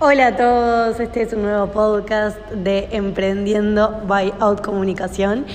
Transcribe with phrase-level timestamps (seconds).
[0.00, 5.46] Hola a todos, este es un nuevo podcast de Emprendiendo by Out Comunicación.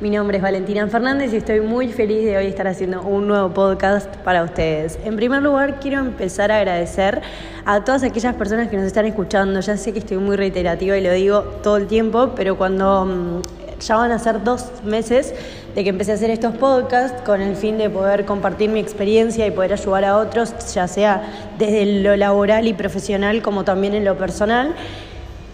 [0.00, 3.52] Mi nombre es Valentina Fernández y estoy muy feliz de hoy estar haciendo un nuevo
[3.52, 5.00] podcast para ustedes.
[5.04, 7.20] En primer lugar, quiero empezar a agradecer
[7.64, 9.58] a todas aquellas personas que nos están escuchando.
[9.58, 13.57] Ya sé que estoy muy reiterativa y lo digo todo el tiempo, pero cuando mm,
[13.80, 15.34] ya van a ser dos meses
[15.74, 19.46] de que empecé a hacer estos podcasts con el fin de poder compartir mi experiencia
[19.46, 21.22] y poder ayudar a otros, ya sea
[21.58, 24.74] desde lo laboral y profesional como también en lo personal.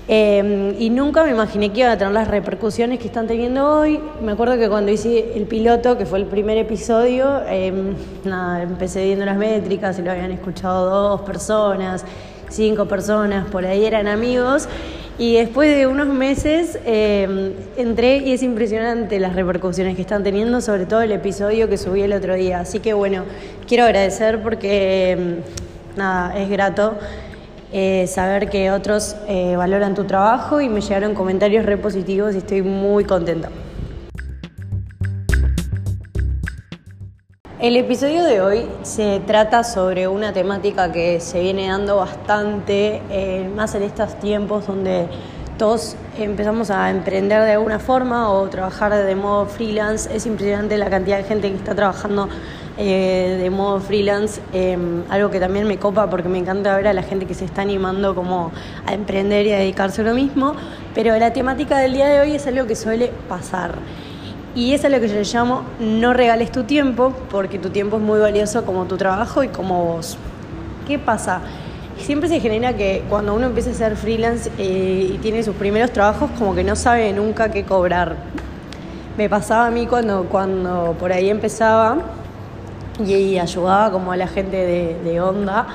[0.07, 3.99] Eh, y nunca me imaginé que iban a tener las repercusiones que están teniendo hoy.
[4.21, 7.73] Me acuerdo que cuando hice el piloto, que fue el primer episodio, eh,
[8.25, 12.05] nada, empecé viendo las métricas y lo habían escuchado dos personas,
[12.55, 14.69] cinco personas, por ahí eran amigos.
[15.17, 20.61] Y después de unos meses eh, entré y es impresionante las repercusiones que están teniendo,
[20.61, 22.61] sobre todo el episodio que subí el otro día.
[22.61, 23.23] Así que bueno,
[23.69, 25.37] quiero agradecer porque
[25.97, 26.95] nada, es grato
[27.73, 32.63] eh, saber que otros eh, valoran tu trabajo y me llegaron comentarios repositivos y estoy
[32.63, 33.51] muy contenta.
[37.61, 43.49] El episodio de hoy se trata sobre una temática que se viene dando bastante, eh,
[43.55, 45.07] más en estos tiempos donde
[45.57, 50.13] todos empezamos a emprender de alguna forma o trabajar de modo freelance.
[50.13, 52.29] Es impresionante la cantidad de gente que está trabajando
[52.77, 56.93] eh, de modo freelance, em, algo que también me copa porque me encanta ver a
[56.93, 58.51] la gente que se está animando como
[58.85, 60.57] a emprender y a dedicarse a lo mismo.
[60.93, 63.77] Pero la temática del día de hoy es algo que suele pasar.
[64.55, 67.97] Y eso es lo que yo le llamo no regales tu tiempo, porque tu tiempo
[67.97, 70.17] es muy valioso como tu trabajo y como vos.
[70.87, 71.41] ¿Qué pasa?
[71.99, 75.91] Siempre se genera que cuando uno empieza a ser freelance eh, y tiene sus primeros
[75.91, 78.17] trabajos, como que no sabe nunca qué cobrar.
[79.17, 81.99] Me pasaba a mí cuando, cuando por ahí empezaba
[83.05, 85.67] y, ayudaba como a la gente de, de onda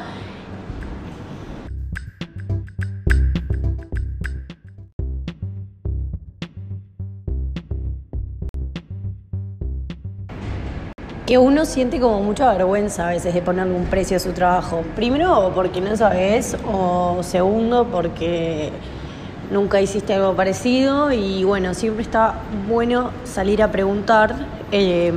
[11.29, 14.81] que uno siente como mucha vergüenza a veces de ponerle un precio a su trabajo.
[14.95, 18.71] Primero porque no sabes o segundo porque
[19.51, 22.33] nunca hiciste algo parecido y bueno, siempre está
[22.67, 24.33] bueno salir a preguntar
[24.71, 25.13] eh,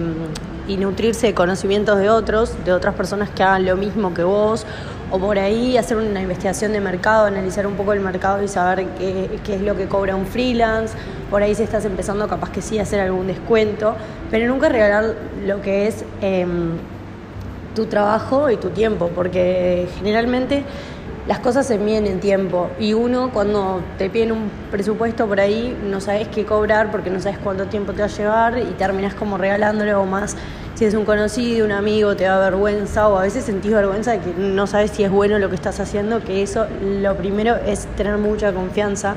[0.69, 4.67] y nutrirse de conocimientos de otros, de otras personas que hagan lo mismo que vos
[5.12, 8.87] o por ahí hacer una investigación de mercado, analizar un poco el mercado y saber
[8.97, 10.97] qué, es lo que cobra un freelance.
[11.28, 13.95] Por ahí si estás empezando capaz que sí hacer algún descuento,
[14.31, 15.15] pero nunca regalar
[15.47, 16.47] lo que es eh,
[17.75, 20.65] tu trabajo y tu tiempo, porque generalmente
[21.27, 25.77] las cosas se miden en tiempo y uno cuando te piden un presupuesto por ahí
[25.88, 29.15] no sabes qué cobrar porque no sabes cuánto tiempo te va a llevar y terminas
[29.15, 30.37] como regalándole o más
[30.75, 34.19] si es un conocido, un amigo, te da vergüenza o a veces sentís vergüenza de
[34.21, 37.87] que no sabes si es bueno lo que estás haciendo, que eso lo primero es
[37.97, 39.15] tener mucha confianza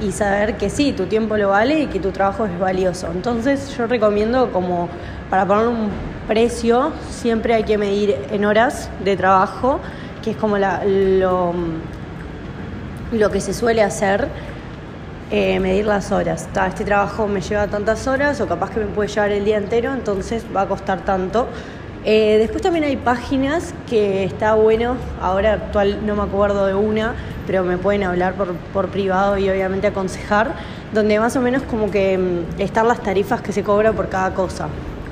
[0.00, 3.08] y saber que sí, tu tiempo lo vale y que tu trabajo es valioso.
[3.12, 4.88] Entonces yo recomiendo como
[5.30, 5.90] para poner un
[6.26, 9.80] precio siempre hay que medir en horas de trabajo,
[10.26, 11.54] que es como la, lo,
[13.12, 14.26] lo que se suele hacer
[15.30, 16.48] eh, medir las horas.
[16.66, 19.94] este trabajo me lleva tantas horas o capaz que me puede llevar el día entero,
[19.94, 21.46] entonces va a costar tanto.
[22.04, 27.14] Eh, después también hay páginas que está bueno, ahora actual no me acuerdo de una,
[27.46, 30.54] pero me pueden hablar por, por privado y obviamente aconsejar,
[30.92, 34.34] donde más o menos como que mm, están las tarifas que se cobra por cada
[34.34, 34.66] cosa,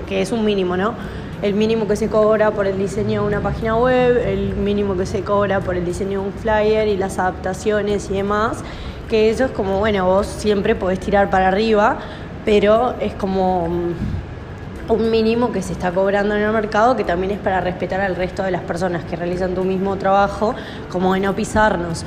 [0.08, 0.94] que es un mínimo, ¿no?
[1.44, 5.04] El mínimo que se cobra por el diseño de una página web, el mínimo que
[5.04, 8.64] se cobra por el diseño de un flyer y las adaptaciones y demás
[9.10, 11.98] que eso es como, bueno, vos siempre podés tirar para arriba,
[12.46, 17.32] pero es como mm, un mínimo que se está cobrando en el mercado que también
[17.32, 20.54] es para respetar al resto de las personas que realizan tu mismo trabajo,
[20.90, 22.06] como de no pisarnos.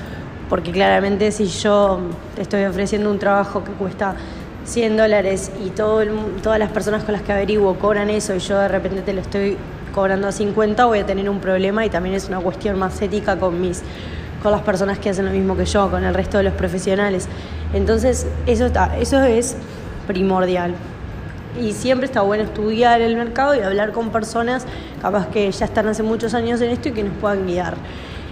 [0.49, 1.99] Porque claramente si yo
[2.35, 4.15] te estoy ofreciendo un trabajo que cuesta
[4.67, 6.03] 100 dólares y todo
[6.43, 9.21] todas las personas con las que averiguo cobran eso y yo de repente te lo
[9.21, 9.57] estoy
[9.93, 13.37] cobrando a 50, voy a tener un problema y también es una cuestión más ética
[13.39, 13.81] con mis
[14.43, 17.27] con las personas que hacen lo mismo que yo, con el resto de los profesionales.
[17.73, 19.55] Entonces, eso, está, eso es
[20.05, 20.75] primordial.
[21.59, 24.65] Y siempre está bueno estudiar el mercado y hablar con personas
[25.01, 27.75] capaz que ya están hace muchos años en esto y que nos puedan guiar.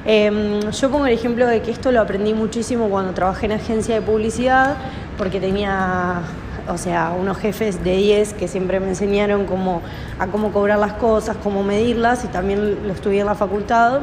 [0.07, 3.95] Em, yo pongo el ejemplo de que esto lo aprendí muchísimo cuando trabajé en agencia
[3.95, 4.77] de publicidad,
[5.17, 6.21] porque tenía,
[6.69, 9.81] o sea, unos jefes de 10 que siempre me enseñaron cómo,
[10.19, 14.01] a cómo cobrar las cosas, cómo medirlas, y también lo estudié en la facultad.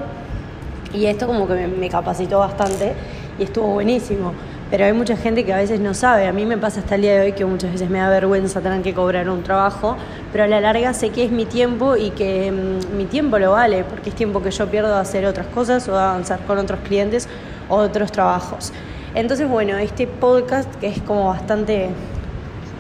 [0.93, 2.95] Y esto como que me, capacitó bastante
[3.39, 4.33] y estuvo buenísimo.
[4.73, 6.27] Pero hay mucha gente que a veces no sabe.
[6.27, 8.63] A mí me pasa hasta el día de hoy que muchas veces me da vergüenza
[8.63, 9.99] tener que cobrar un trabajo,
[10.33, 13.53] pero a la larga sé que es mi tiempo y que mm, mi tiempo lo
[13.53, 16.57] vale, porque es tiempo que yo pierdo de hacer otras cosas o de avanzar con
[16.57, 17.29] otros clientes
[17.69, 18.73] otros trabajos.
[19.15, 21.91] Entonces, bueno, este podcast que es como bastante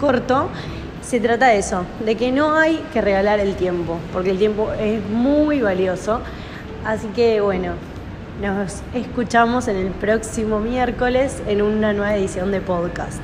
[0.01, 0.49] corto,
[1.03, 4.73] se trata de eso, de que no hay que regalar el tiempo, porque el tiempo
[4.81, 6.23] es muy valioso.
[6.87, 7.75] Así que bueno,
[8.41, 13.23] nos escuchamos en el próximo miércoles en una nueva edición de podcast.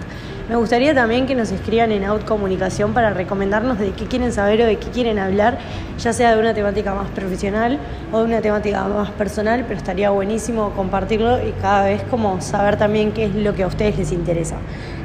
[0.49, 4.63] Me gustaría también que nos escriban en Out Comunicación para recomendarnos de qué quieren saber
[4.63, 5.59] o de qué quieren hablar,
[5.99, 7.79] ya sea de una temática más profesional
[8.13, 12.79] o de una temática más personal, pero estaría buenísimo compartirlo y cada vez como saber
[12.79, 14.57] también qué es lo que a ustedes les interesa.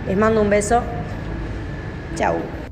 [0.07, 0.81] Les mando un beso.
[2.15, 2.62] Chao.